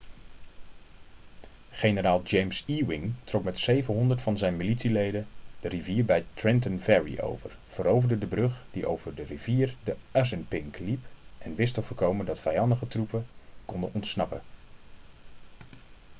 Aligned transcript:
generaal 1.81 2.21
james 2.31 2.61
ewing 2.67 3.13
trok 3.25 3.43
met 3.43 3.57
700 3.59 4.21
van 4.21 4.37
zijn 4.37 4.57
militieleden 4.57 5.27
de 5.59 5.67
rivier 5.67 6.05
bij 6.05 6.25
trenton 6.33 6.79
ferry 6.79 7.19
over 7.19 7.57
veroverde 7.67 8.17
de 8.17 8.27
brug 8.27 8.65
die 8.71 8.85
over 8.87 9.15
de 9.15 9.23
rivier 9.23 9.75
de 9.83 9.95
assunpink 10.11 10.77
liep 10.79 11.05
en 11.37 11.55
wist 11.55 11.73
te 11.73 11.81
voorkomen 11.81 12.25
dat 12.25 12.39
vijandige 12.39 12.87
troepen 12.87 13.25
konden 13.65 13.89
ontsnappen 13.93 14.41